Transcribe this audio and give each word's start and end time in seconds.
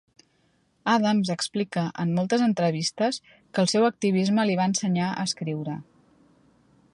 Adams 0.93 1.29
explica, 1.33 1.83
en 2.03 2.15
moltes 2.19 2.45
entrevistes, 2.45 3.19
que 3.29 3.63
el 3.65 3.69
seu 3.75 3.87
activisme 3.91 4.47
li 4.51 4.57
va 4.61 4.67
ensenyar 4.73 5.11
a 5.13 5.29
escriure. 5.31 5.77